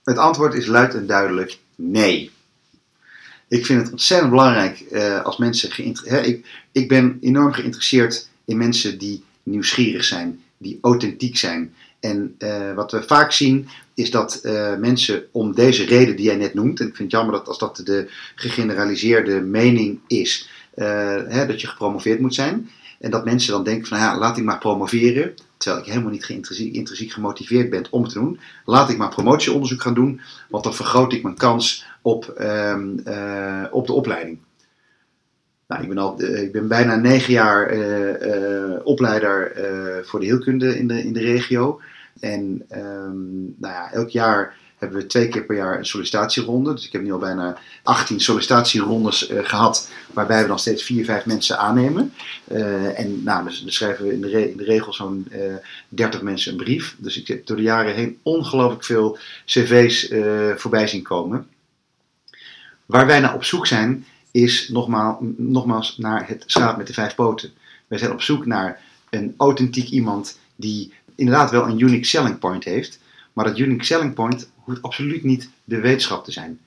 [0.05, 2.31] Het antwoord is luid en duidelijk nee.
[3.49, 8.57] Ik vind het ontzettend belangrijk uh, als mensen geïnteresseerd ik, ik ben enorm geïnteresseerd in
[8.57, 11.75] mensen die nieuwsgierig zijn, die authentiek zijn.
[12.03, 16.37] En uh, wat we vaak zien is dat uh, mensen om deze reden die jij
[16.37, 21.47] net noemt, en ik vind het jammer dat als dat de gegeneraliseerde mening is, hè,
[21.47, 24.59] dat je gepromoveerd moet zijn, en dat mensen dan denken van ja, laat ik maar
[24.59, 25.35] promoveren.
[25.57, 26.29] Terwijl ik helemaal niet
[26.73, 28.41] intrinsiek, gemotiveerd ben om te doen.
[28.65, 30.21] Laat ik maar promotieonderzoek gaan doen.
[30.49, 34.39] Want dan vergroot ik mijn kans op, uh, op de opleiding.
[35.69, 37.73] Nou, ik, ben al, ik ben bijna negen jaar
[38.85, 39.53] opleider
[40.05, 41.81] voor de heelkunde in de, in de regio.
[42.21, 46.75] En um, nou ja, elk jaar hebben we twee keer per jaar een sollicitatieronde.
[46.75, 51.05] Dus ik heb nu al bijna 18 sollicitatierondes uh, gehad, waarbij we dan steeds vier,
[51.05, 52.13] vijf mensen aannemen.
[52.53, 55.55] Uh, en nou, dus, dan schrijven we in de, re in de regel zo'n uh,
[55.55, 56.97] eh, 30 mensen een brief.
[56.99, 60.13] Dus ik heb door de jaren heen ongelooflijk veel cv's
[60.57, 61.47] voorbij zien komen.
[62.87, 67.15] Waar wij naar op zoek zijn, is nogmaals, nogmaals naar het schaap met de vijf
[67.15, 67.53] poten.
[67.87, 72.65] Wij zijn op zoek naar een authentiek iemand die inderdaad wel een unique selling point
[72.65, 72.99] heeft.
[73.33, 76.59] Maar dat unique selling point hoeft absoluut niet de wetenschap te zijn.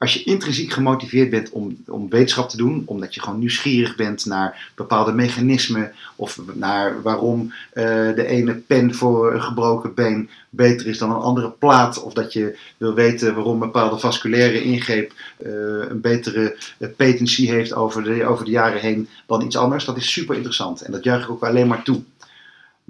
[0.00, 4.26] Als je intrinsiek gemotiveerd bent om, om wetenschap te doen, omdat je gewoon nieuwsgierig bent
[4.26, 10.86] naar bepaalde mechanismen of naar waarom eh, de ene pen voor een gebroken been beter
[10.86, 15.12] is dan een andere plaat, of dat je wil weten waarom een bepaalde vasculaire ingreep
[15.36, 15.50] eh,
[15.88, 19.96] een betere uh, patency heeft over de, over de jaren heen dan iets anders, dat
[19.96, 22.02] is super interessant en dat juich ik ook alleen maar toe.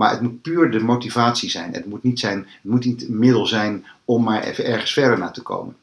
[0.00, 1.72] Maar het moet puur de motivatie zijn.
[1.72, 5.18] Het moet niet, zijn, het moet niet een middel zijn om maar even ergens verder
[5.18, 5.76] naar te komen.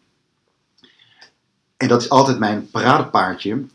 [1.78, 3.66] En dat is altijd mijn paradepaardje.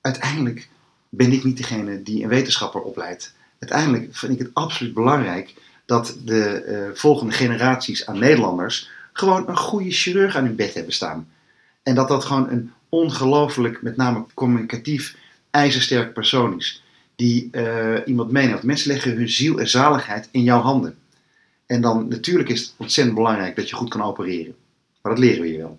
[0.00, 0.68] Uiteindelijk
[1.08, 3.34] ben ik niet degene die een wetenschapper opleidt.
[3.58, 5.54] Uiteindelijk vind ik het absoluut belangrijk
[5.86, 10.92] dat de uh, volgende generaties aan Nederlanders gewoon een goede chirurg aan hun bed hebben
[10.92, 11.28] staan.
[11.82, 15.16] En dat dat gewoon een ongelooflijk, met name communicatief,
[15.50, 16.84] ijzersterk persoon is.
[17.16, 18.62] Die uh, iemand meeneemt.
[18.62, 20.98] Mensen leggen hun ziel en zaligheid in jouw handen.
[21.66, 24.54] En dan natuurlijk is het ontzettend belangrijk dat je goed kan opereren.
[25.02, 25.78] Maar dat leren we je wel.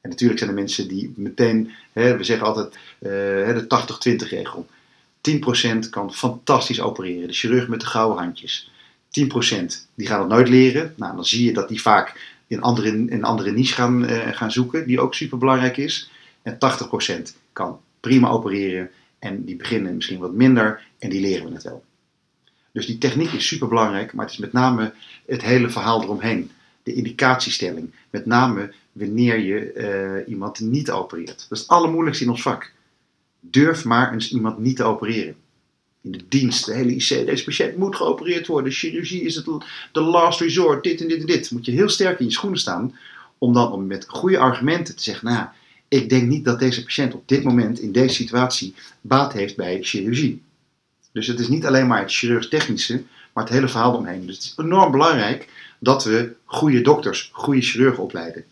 [0.00, 3.10] En natuurlijk zijn er mensen die meteen, hè, we zeggen altijd uh,
[3.68, 4.66] de 80-20 regel.
[5.86, 7.28] 10% kan fantastisch opereren.
[7.28, 8.70] De chirurg met de gouden handjes.
[9.06, 10.94] 10% die gaat het nooit leren.
[10.96, 14.52] Nou, dan zie je dat die vaak in andere, in andere niche gaan, uh, gaan
[14.52, 16.10] zoeken, die ook super belangrijk is.
[16.42, 18.90] En 80% kan prima opereren.
[19.26, 21.84] En die beginnen misschien wat minder en die leren we het wel.
[22.72, 24.92] Dus die techniek is super belangrijk, maar het is met name
[25.26, 26.50] het hele verhaal eromheen.
[26.82, 27.90] De indicatiestelling.
[28.10, 31.46] Met name wanneer je uh, iemand niet opereert.
[31.48, 32.72] Dat is het allermoeilijkste in ons vak.
[33.40, 35.36] Durf maar eens iemand niet te opereren.
[36.00, 38.72] In de dienst, de hele IC, deze patiënt moet geopereerd worden.
[38.72, 39.44] Chirurgie is het
[39.92, 41.50] de last resort, dit en dit en dit.
[41.50, 42.96] Moet je heel sterk in je schoenen staan.
[43.38, 45.46] Om dan met goede argumenten te zeggen, nou,
[45.88, 49.78] ik denk niet dat deze patiënt op dit moment, in deze situatie, baat heeft bij
[49.82, 50.42] chirurgie.
[51.12, 54.26] Dus het is niet alleen maar het chirurg-technische, maar het hele verhaal omheen.
[54.26, 58.44] Dus het is enorm belangrijk dat we goede dokters, goede chirurgen opleiden.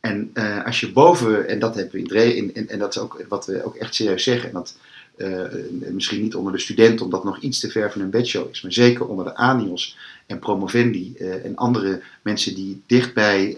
[0.00, 3.24] En uh, als je boven, en dat hebben we in, in, en dat is ook
[3.28, 4.76] wat we ook echt serieus zeggen, en dat
[5.16, 5.42] uh,
[5.90, 8.72] misschien niet onder de studenten, omdat nog iets te ver van een bedshow is, maar
[8.72, 13.56] zeker onder de ANIOS en promovendi uh, en andere mensen die dicht bij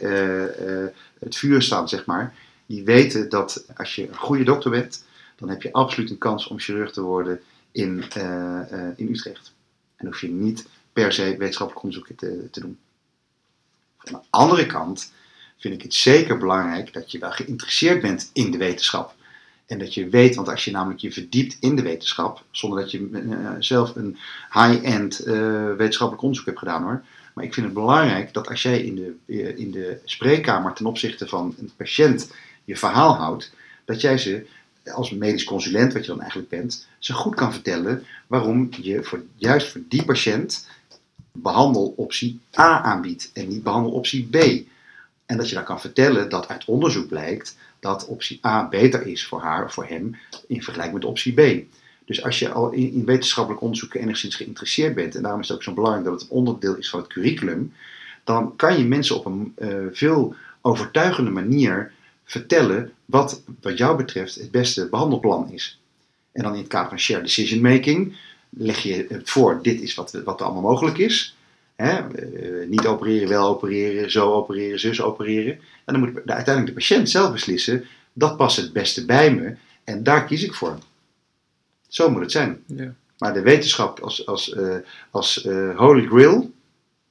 [1.19, 2.35] het vuur staan, zeg maar,
[2.73, 5.05] die weten dat als je een goede dokter bent,
[5.37, 7.41] dan heb je absoluut een kans om chirurg te worden
[7.73, 8.05] in,
[8.97, 9.53] in Utrecht.
[9.97, 12.79] En hoef je niet per se wetenschappelijk onderzoek te, te doen.
[13.99, 15.13] Van de andere kant
[15.59, 19.15] vind ik het zeker belangrijk dat je wel geïnteresseerd bent in de wetenschap.
[19.67, 22.91] En dat je weet, want als je namelijk je verdiept in de wetenschap, zonder dat
[22.91, 24.19] je uh, zelf een
[24.53, 25.17] high-end
[25.77, 27.05] wetenschappelijk onderzoek hebt gedaan hoor.
[27.35, 28.95] Maar ik vind het belangrijk dat als jij in
[29.27, 32.33] de, in de spreekkamer ten opzichte van een patiënt
[32.65, 33.53] je verhaal houdt,
[33.85, 34.47] dat jij ze
[34.85, 39.23] als medisch consulent, wat je dan eigenlijk bent, ze goed kan vertellen waarom je voor,
[39.37, 40.69] juist voor die patiënt
[41.33, 44.37] behandeloptie A aanbiedt en niet behandeloptie B.
[45.27, 49.27] En dat je dan kan vertellen dat uit onderzoek blijkt dat optie A beter is
[49.27, 51.65] voor haar of voor hem in vergelijking met optie B.
[52.05, 55.63] Dus als je al in, wetenschappelijk onderzoek enigszins geïnteresseerd bent, en daarom is het ook
[55.63, 57.73] zo belangrijk dat het een onderdeel is van het curriculum,
[58.25, 61.93] dan kan je mensen op een uh, veel overtuigende manier
[62.33, 65.81] vertellen wat, wat jou betreft, het beste behandelplan is.
[66.33, 68.17] En dan in het kader van shared decision making
[68.49, 71.37] leg je het voor, dit is wat, wat er allemaal mogelijk is.
[71.77, 71.99] Uh,
[72.67, 75.53] niet opereren, wel opereren, zo opereren, zus opereren.
[75.85, 79.57] En dan moet de, uiteindelijk de patiënt zelf beslissen, dat past het beste bij me
[79.85, 80.79] en daar kies ik voor.
[81.89, 82.63] Zo moet het zijn.
[82.67, 82.95] Ja.
[83.19, 84.77] Maar de wetenschap als, als, uh,
[85.11, 86.53] als uh, holy grail,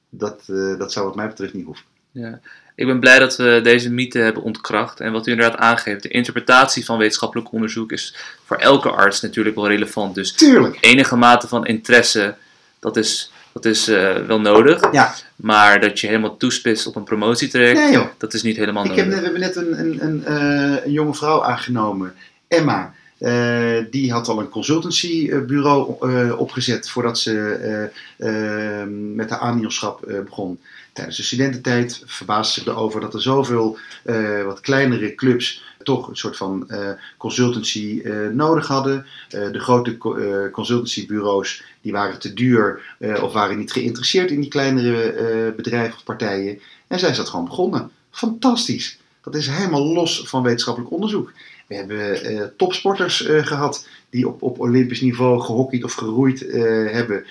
[0.08, 0.42] dat,
[0.78, 1.84] dat zou wat mij betreft niet hoeven.
[2.12, 2.40] Ja.
[2.74, 5.00] Ik ben blij dat we deze mythe hebben ontkracht.
[5.00, 9.56] En wat u inderdaad aangeeft, de interpretatie van wetenschappelijk onderzoek is voor elke arts natuurlijk
[9.56, 10.14] wel relevant.
[10.14, 10.78] Dus Tuurlijk.
[10.80, 12.34] enige mate van interesse,
[12.80, 14.92] dat is, dat is uh, wel nodig.
[14.92, 15.14] Ja.
[15.36, 19.04] Maar dat je helemaal toespitst op een promotietraject, Nee, dat is niet helemaal Ik nodig.
[19.04, 22.14] heb, we hebben net een, een, een, uh, een jonge vrouw aangenomen,
[22.48, 22.94] Emma.
[23.22, 30.60] Uh, die had al een consultancybureau uh, opgezet voordat ze uh, met haar aanhielschap begon.
[30.92, 33.78] Tijdens de studententijd verbaasde zich erover dat er zoveel
[34.44, 36.70] wat kleinere clubs toch een soort van
[37.16, 39.06] consultancy nodig hadden.
[39.28, 39.96] de grote
[40.52, 46.60] consultancybureaus die waren te duur of waren niet geïnteresseerd in die kleinere bedrijven of partijen.
[46.86, 47.90] En zij is dat gewoon begonnen.
[48.10, 48.98] Fantastisch.
[49.22, 51.32] Dat is helemaal los van wetenschappelijk onderzoek.
[51.66, 56.62] We hebben uh, topsporters uh, gehad die op, op olympisch niveau gehockeyd of geroeid uh,
[56.92, 57.24] hebben.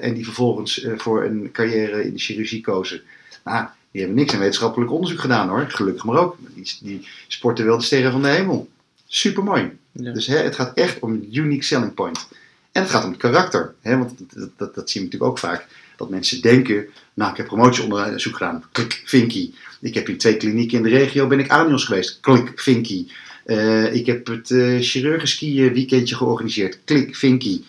[0.00, 3.02] en die vervolgens voor een carrière in de chirurgie kozen.
[3.44, 5.64] Nou, die hebben niks aan wetenschappelijk onderzoek gedaan hoor.
[5.68, 6.36] Gelukkig maar ook.
[6.54, 8.68] Die, die sporten wel de sterren van de hemel.
[9.06, 9.70] Super mooi.
[9.92, 10.12] Ja.
[10.12, 12.28] Dus hè, het gaat echt om een unique selling point.
[12.72, 13.74] En het gaat om het karakter.
[13.80, 13.98] Hè?
[13.98, 15.66] Want dat, dat, dat zien we natuurlijk ook vaak.
[15.96, 19.52] Dat mensen denken, nou ik heb promotieonderzoek gedaan, klik, Vinky.
[19.80, 23.06] Ik heb in twee klinieken in de regio, ben ik Anios geweest, klik, Vinky.
[23.48, 27.62] Uh, ik heb het uh, weekendje georganiseerd, klik, Vinky.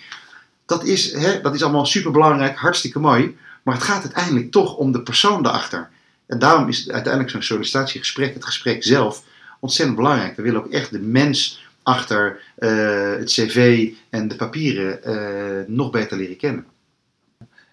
[0.66, 3.38] Dat is, hè, dat is allemaal super belangrijk, hartstikke mooi.
[3.64, 5.90] Maar het gaat uiteindelijk toch om de persoon daarachter.
[6.26, 9.24] En daarom is uiteindelijk zo'n sollicitatiegesprek, het gesprek zelf,
[9.60, 10.36] ontzettend belangrijk.
[10.36, 16.18] We willen ook echt de mens achter uh, het cv en de papieren nog beter
[16.18, 16.66] leren kennen.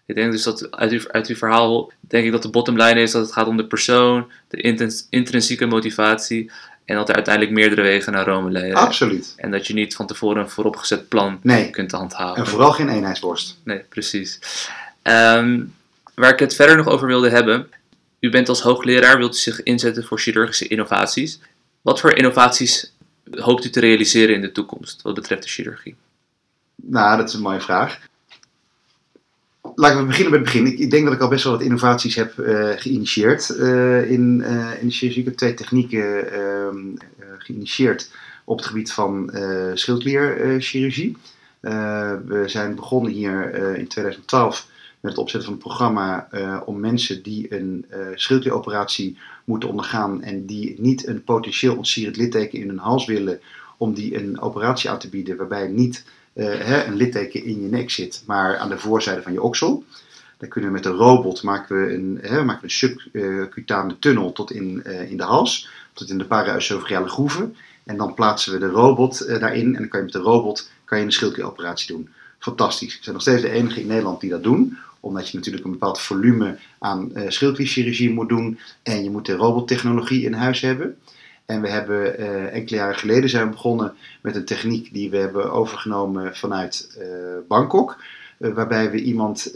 [0.07, 3.01] Ik denk dus dat uit uw, uit uw verhaal, denk ik dat de bottom line
[3.01, 4.61] is dat het gaat om de persoon, de
[5.11, 6.51] intrinsieke motivatie
[6.87, 8.77] en dat er uiteindelijk meerdere wegen naar Rome leiden.
[8.77, 9.35] Absoluut.
[9.37, 11.71] En dat je niet van tevoren een vooropgezet plan nee.
[11.71, 12.37] kunt handhaven.
[12.37, 13.59] En vooral geen eenheidsworst.
[13.63, 14.39] Nee, precies.
[15.03, 15.75] Um,
[16.15, 17.69] waar ik het verder nog over wilde hebben.
[18.21, 21.41] U bent als hoogleraar, wilt u zich inzetten voor chirurgische innovaties.
[21.83, 22.93] Wat voor innovaties
[23.31, 25.97] hoopt u te realiseren in de toekomst wat betreft de chirurgie?
[26.77, 27.99] Nou, dat is een mooie vraag.
[29.75, 30.81] Laten we beginnen bij het begin.
[30.81, 34.81] Ik, denk dat ik al best wel wat innovaties heb uh, geïnitieerd uh, in, uh,
[34.81, 35.21] in de chirurgie.
[35.21, 36.79] Ik heb twee technieken ehm,
[37.39, 38.11] geïnitieerd
[38.45, 39.31] op het gebied van
[39.75, 41.17] schildklierchirurgie.
[41.61, 44.69] we zijn begonnen hier in 2012
[45.01, 46.29] met het opzetten van een programma
[46.65, 52.69] om mensen die een schildklieroperatie moeten ondergaan en die niet een potentieel ontsierend litteken in
[52.69, 53.41] hun hals willen,
[53.77, 56.13] om die een operatie aan te bieden waarbij niet uh,
[56.45, 59.85] hè, een litteken in je nek zit, maar aan de voorzijde van je oksel.
[60.39, 64.33] Dan kunnen we met een robot maken we een, hè, maken we een subcutane tunnel
[64.33, 67.57] tot in, uh, in de hals, tot in de paraesophageale groeven.
[67.85, 70.71] En dan plaatsen we de robot uh, daarin en dan kan je met de robot
[70.85, 72.09] kan je een schildklieroperatie doen.
[72.39, 72.97] Fantastisch.
[72.97, 75.71] We zijn nog steeds de enige in Nederland die dat doen omdat je natuurlijk een
[75.71, 80.99] bepaald volume aan uh, schildklierchirurgie moet doen en je moet de robottechnologie in huis hebben.
[81.47, 85.17] En we hebben uh, enkele jaren geleden zijn we begonnen met een techniek die we
[85.17, 87.07] hebben overgenomen vanuit uh,
[87.49, 87.97] Bangkok.
[88.39, 89.53] waarbij we iemand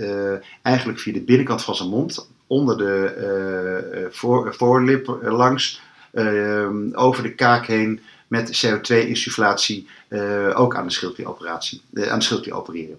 [0.62, 5.83] eigenlijk via de binnenkant van zijn mond, onder de voor, voorlip langs,
[6.92, 9.87] over de kaak heen met CO2-insufflatie
[10.55, 12.98] ook aan de schildklieroperatie, aan de schildklier opereren.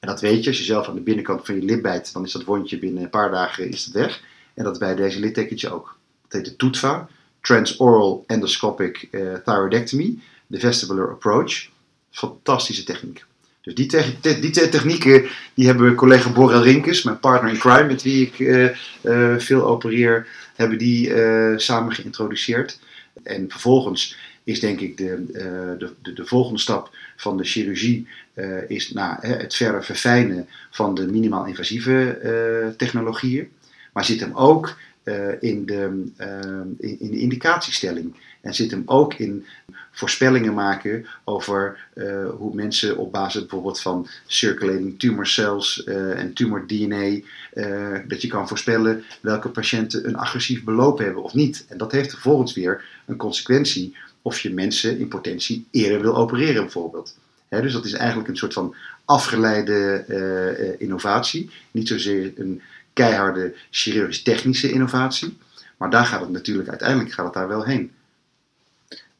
[0.00, 2.24] En dat weet je, als je zelf aan de binnenkant van je lip bijt, dan
[2.24, 4.22] is dat wondje binnen een paar dagen is het weg.
[4.54, 5.96] En dat bij deze littekentje ook.
[6.22, 7.08] Dat heet de TOETVA,
[7.40, 11.68] Transoral Endoscopic uh, Thyroidectomy, de vestibular approach.
[12.10, 13.24] Fantastische techniek.
[13.62, 18.02] Dus die, te die technieken die hebben collega Borrel Rinkes, mijn partner in crime, met
[18.02, 18.70] wie ik uh,
[19.02, 20.26] uh, veel opereer,
[20.56, 21.12] hebben die
[21.56, 22.78] samen geïntroduceerd.
[23.22, 25.24] En vervolgens is denk ik de,
[25.78, 28.06] de, de, de volgende stap van de chirurgie
[28.68, 33.48] is het verder verfijnen van de minimaal invasieve technologieën.
[33.92, 34.76] Maar zit hem ook
[35.40, 36.10] in, de,
[36.78, 38.16] in, in, de indicatiestelling.
[38.40, 39.46] En zit hem ook in
[39.90, 41.78] voorspellingen maken over
[42.38, 47.20] hoe mensen op basis bijvoorbeeld van circulating tumor cells en tumor DNA,
[48.06, 51.64] dat je kan voorspellen welke patiënten een agressief beloop hebben of niet.
[51.68, 56.62] En dat heeft vervolgens weer een consequentie of je mensen in potentie eerder wil opereren
[56.62, 57.14] bijvoorbeeld
[57.58, 61.50] dus dat is eigenlijk een soort van afgeleide innovatie.
[61.70, 65.38] Niet zozeer een keiharde chirurgisch-technische innovatie.
[65.76, 67.90] Maar daar gaat het natuurlijk uiteindelijk gaat het daar wel heen.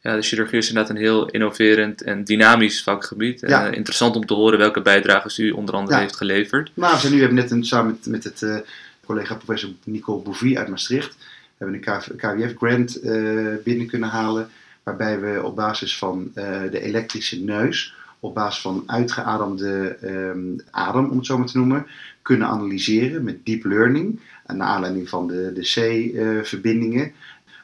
[0.02, 3.40] Ja, de chirurgie is inderdaad een heel innoverend en dynamisch vakgebied.
[3.40, 3.68] Ja.
[3.68, 6.70] Uh, interessant om te horen welke bijdrages u onder andere heeft geleverd.
[6.74, 8.56] Nou, we nu hebben net een, samen met, met het uh,
[9.04, 11.16] collega professor Nicole Bouvie uit Maastricht
[11.56, 14.48] hebben een KWF-grant uh, binnen kunnen halen.
[14.82, 21.16] Waarbij we op basis van de elektrische neus op basis van uitgeademde um, adem, om
[21.16, 21.86] het zo maar te noemen,
[22.22, 27.12] kunnen analyseren met deep learning, naar aanleiding van de, de C-verbindingen,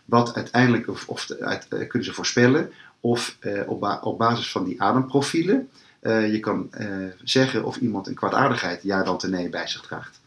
[0.04, 4.82] wat uiteindelijk, of, of uh, kunnen ze voorspellen, of uh, op, op, basis van die
[4.82, 5.68] ademprofielen,
[6.02, 6.70] je kan
[7.24, 10.20] zeggen of iemand een kwaadaardigheid, ja dan te nee, bij zich draagt.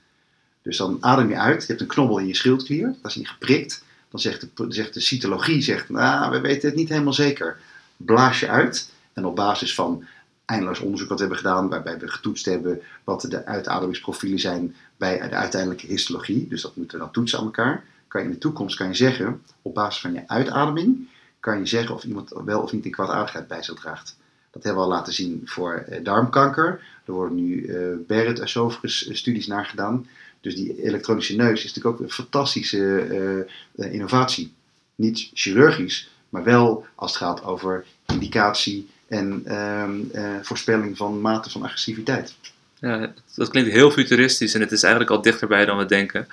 [0.61, 3.29] Dus dan adem je uit, je hebt een knobbel in je schildklier, dat is niet
[3.29, 3.83] geprikt.
[4.09, 7.57] Dan zegt de, zegt de cytologie, zegt, nou, we weten het niet helemaal zeker.
[7.97, 10.03] Blaas je uit en op basis van
[10.49, 15.29] eindeloos onderzoek wat we hebben gedaan, waarbij we getoetst hebben wat de uitademingsprofielen zijn bij
[15.29, 16.47] de uiteindelijke histologie.
[16.47, 17.83] Dus dat moeten we dan toetsen aan elkaar.
[18.07, 21.07] Kan je in de toekomst kan je zeggen, op basis van je uitademing,
[21.39, 24.17] kan je zeggen of iemand wel of niet een kwaadaardigheid bij zich draagt.
[24.51, 26.81] Dat hebben we al laten zien voor eh, darmkanker.
[27.05, 30.07] Er worden nu uh, Barrett esophagus eh, studies naar gedaan.
[30.41, 34.53] Dus die elektronische neus is natuurlijk ook een fantastische uh, innovatie.
[34.95, 41.49] Niet chirurgisch, maar wel als het gaat over indicatie, en ehm, eh, voorspelling van mate
[41.49, 42.35] van agressiviteit.
[42.79, 46.27] Ja, dat klinkt heel futuristisch en het is eigenlijk al dichterbij dan we denken.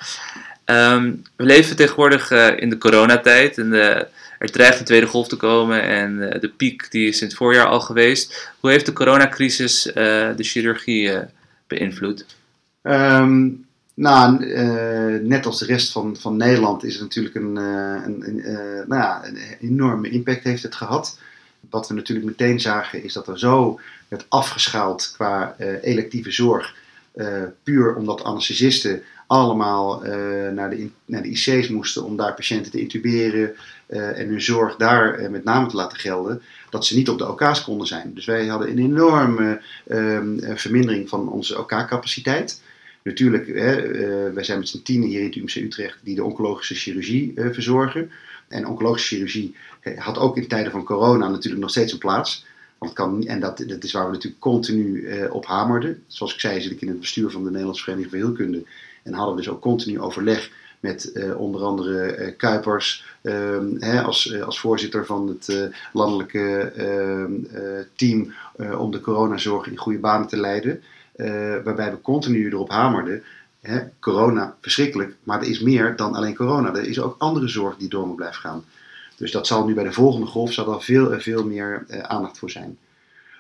[0.64, 3.58] Ehm, we leven tegenwoordig uh, in de coronatijd.
[3.58, 4.06] En de,
[4.38, 7.36] er dreigt een tweede golf te komen en uh, de piek die is in het
[7.36, 8.50] voorjaar al geweest.
[8.60, 11.12] Hoe heeft de coronacrisis de chirurgie
[11.66, 12.26] beïnvloed?
[12.82, 14.46] Um, nou,
[15.22, 18.42] net als de rest van, van Nederland is het natuurlijk een, een, een
[18.88, 21.18] nou ja, een enorme impact heeft het gehad.
[21.70, 26.74] Wat we natuurlijk meteen zagen is dat er zo werd afgeschaald qua electieve zorg.
[27.62, 30.12] puur omdat anesthesisten allemaal uh,
[30.52, 33.55] naar, de, naar de IC's moesten om daar patiënten te intuberen
[33.87, 37.18] uh, en hun zorg daar uh, met name te laten gelden, dat ze niet op
[37.18, 38.11] de OK's konden zijn.
[38.14, 42.62] Dus wij hadden een enorme ehm, vermindering van onze OK-capaciteit.
[43.02, 43.92] Natuurlijk, hè,
[44.33, 48.11] wij zijn met z'n tienen hier in het UMC Utrecht die de oncologische chirurgie verzorgen.
[48.48, 49.56] En oncologische chirurgie
[49.96, 52.46] had ook in tijden van corona natuurlijk nog steeds een plaats.
[52.78, 56.02] Want kan, en dat, dat is waar we natuurlijk continu op hamerden.
[56.06, 58.64] Zoals ik zei, zit ik in het bestuur van de Nederlandse Vereniging voor Heelkunde.
[59.02, 64.40] En hadden we dus ook continu overleg met uh, onder andere Kuipers ehm, hè, als,
[64.40, 67.32] als voorzitter van het landelijke ehm,
[67.94, 68.35] team
[68.78, 70.82] om de coronazorg in goede banen te leiden.
[71.64, 73.22] waarbij we continu erop hamerden.
[74.00, 76.74] Corona, verschrikkelijk, maar er is meer dan alleen corona.
[76.74, 78.64] Er is ook andere zorg die door moet blijven gaan.
[79.16, 82.50] Dus dat zal nu bij de volgende golf zal er veel, veel meer aandacht voor
[82.50, 82.79] zijn.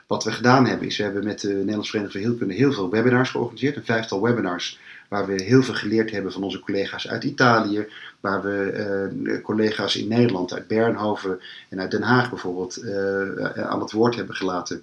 [0.06, 2.90] Wat we gedaan hebben is, we hebben met de Nederlandse Vereniging voor Heelkunde heel veel
[2.90, 3.76] webinars georganiseerd.
[3.76, 7.86] Een vijftal webinars waar we heel veel geleerd hebben van onze collega's uit Italië,
[8.20, 13.80] waar we uh, collega's in Nederland, uit Bernhoven en uit Den Haag bijvoorbeeld, uh, aan
[13.80, 14.82] het woord hebben gelaten.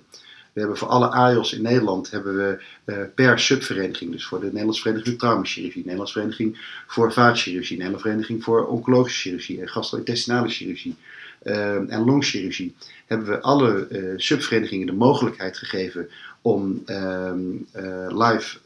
[0.54, 4.46] We hebben voor alle AIOS in Nederland hebben we uh, per subvereniging, dus voor de
[4.46, 10.50] Nederlandse Vereniging voor Traumachirurgie, Nederlandse Vereniging voor Vaatchirurgie, Nederlandse Vereniging voor Oncologische Chirurgie en Gastrointestinale
[10.50, 10.96] Chirurgie
[11.44, 16.10] uh, en Longchirurgie, hebben we alle uh, subverenigingen de mogelijkheid gegeven
[16.42, 17.32] om uh,
[18.08, 18.58] live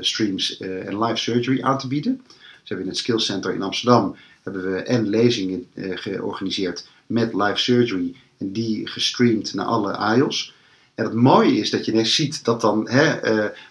[0.00, 2.20] streams en live surgery aan te bieden.
[2.26, 7.34] Dus hebben we in het Skills Center in Amsterdam hebben we en lezingen georganiseerd met
[7.34, 10.53] live surgery en die gestreamd naar alle AIOS.
[10.94, 12.88] En het mooie is dat je ineens ziet dat dan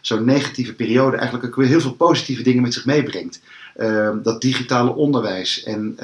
[0.02, 3.42] zo'n negatieve periode eigenlijk ook weer heel veel positieve dingen met zich meebrengt.
[3.76, 5.98] Ehm, dat digitale onderwijs en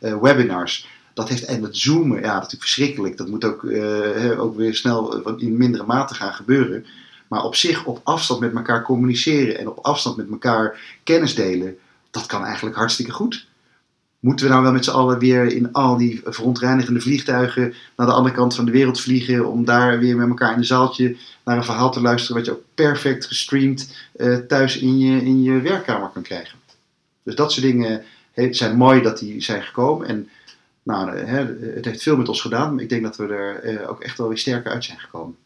[0.00, 3.16] webinars, dat heeft en het zoomen, ja, natuurlijk verschrikkelijk.
[3.16, 3.64] Dat moet ook,
[4.38, 6.86] ook weer snel in mindere mate gaan gebeuren.
[7.28, 11.78] Maar op zich op afstand met elkaar communiceren en op afstand met elkaar kennis delen,
[12.10, 13.47] dat kan eigenlijk hartstikke goed.
[14.20, 18.12] Moeten we nou wel met z'n allen weer in al die verontreinigende vliegtuigen naar de
[18.12, 21.56] andere kant van de wereld vliegen om daar weer met elkaar in een zaaltje naar
[21.56, 25.60] een verhaal te luisteren wat je ook perfect gestreamd uh, thuis in je, in je
[25.60, 26.58] werkkamer kan krijgen.
[27.22, 28.04] Dus dat soort dingen
[28.50, 30.06] zijn mooi dat die zijn gekomen.
[30.06, 30.28] En
[30.82, 34.00] nou, het heeft veel met ons gedaan, maar ik denk dat we er eh, ook
[34.00, 35.36] echt wel weer sterker uit zijn gekomen.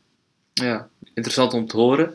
[0.52, 2.14] Ja, interessant om te horen.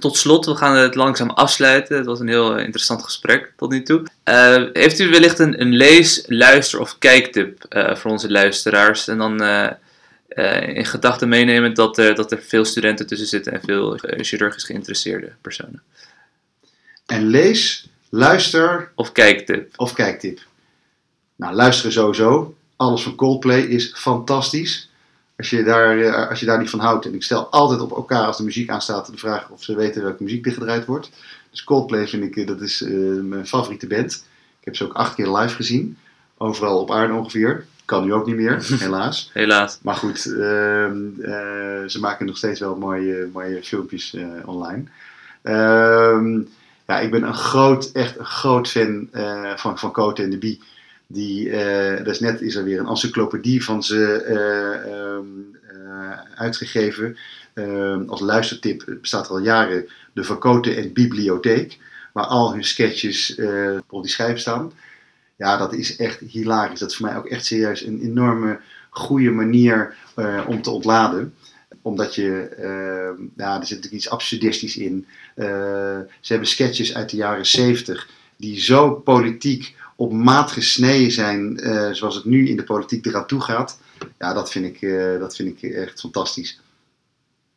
[0.00, 1.96] Tot slot, we gaan het langzaam afsluiten.
[1.96, 4.02] Het was een heel interessant gesprek tot nu toe.
[4.24, 9.08] Uh, heeft u wellicht een, een lees-, luister- of kijktip uh, voor onze luisteraars?
[9.08, 9.70] En dan uh,
[10.76, 15.82] in gedachten meenemen dat, dat er veel studenten tussen zitten en veel chirurgisch geïnteresseerde personen.
[17.06, 18.92] En lees, luister.
[18.94, 19.72] Of kijktip.
[19.76, 20.40] Of kijktip.
[21.36, 22.56] Nou, luisteren sowieso.
[22.76, 24.90] Alles van Coldplay is fantastisch.
[25.42, 27.06] Als je, daar, eh, als je daar niet van houdt.
[27.06, 30.02] En ik stel altijd op elkaar als de muziek aanstaat de vraag of ze weten
[30.02, 31.10] welke muziek er gedraaid wordt.
[31.50, 34.26] Dus Coldplay vind ik, eh, dat is uh, mijn favoriete band.
[34.58, 35.96] Ik heb ze ook acht keer live gezien.
[36.36, 37.66] Overal op aarde ongeveer.
[37.84, 39.30] Kan nu ook niet meer, helaas.
[39.32, 39.78] helaas.
[39.82, 44.84] Maar goed, uh, uh, ze maken nog steeds wel mooie, mooie filmpjes online.
[45.42, 46.40] Ehm,
[46.86, 49.08] ja, ik ben een groot, echt een groot fan
[49.56, 50.60] van, van Cote en de Bie.
[51.12, 57.16] Die, uh, net is er weer een encyclopedie van ze uh, um, uh, uitgegeven.
[57.54, 61.78] Ehm, als luistertip bestaat er al jaren de Verkoten en Bibliotheek.
[62.12, 63.38] Waar al hun sketches
[63.88, 64.72] op die schijf staan.
[65.36, 66.78] Ja, dat is echt hilarisch.
[66.78, 69.94] Dat is voor mij ook echt serieus een enorme goede manier
[70.46, 71.34] om te ontladen
[71.82, 75.06] omdat je, uh, ja, er zit natuurlijk iets absurdistisch in.
[76.20, 81.92] Ze hebben sketches uit de jaren 70 die zo politiek op maat gesneden zijn uh,
[81.92, 83.78] zoals het nu in de politiek eraan toe gaat.
[84.18, 86.60] Ja, dat vind, ik, uh, dat vind ik echt fantastisch.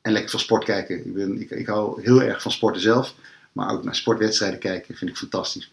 [0.02, 0.98] En lekker van sport kijken.
[0.98, 3.14] Ik, ben, ik, ik hou heel erg van sporten zelf.
[3.52, 5.72] Maar ook naar sportwedstrijden kijken vind ik fantastisch.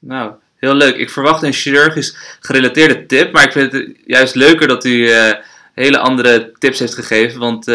[0.00, 0.96] Nou, heel leuk.
[0.96, 3.32] Ik verwacht een chirurgisch gerelateerde tip.
[3.32, 5.32] Maar ik vind het juist leuker dat u uh,
[5.74, 7.40] hele andere tips heeft gegeven.
[7.40, 7.68] Want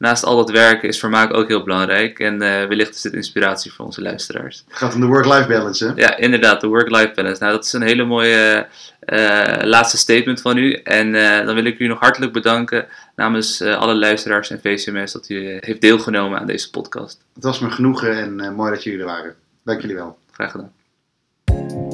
[0.00, 2.18] naast al dat werken is vermaak ook heel belangrijk.
[2.18, 4.64] En uh, wellicht is dit inspiratie voor onze luisteraars.
[4.68, 5.92] Het gaat om de work-life balance, hè?
[5.94, 7.42] Ja, inderdaad, de work-life balance.
[7.42, 8.66] Nou, dat is een hele mooie
[9.06, 10.72] uh, laatste statement van u.
[10.72, 12.86] En uh, dan wil ik u nog hartelijk bedanken
[13.16, 17.20] namens alle luisteraars en VCMS dat u heeft deelgenomen aan deze podcast.
[17.34, 19.34] Het was me genoegen en mooi dat jullie er waren.
[19.64, 20.18] Dank jullie wel.
[20.32, 21.89] Graag gedaan.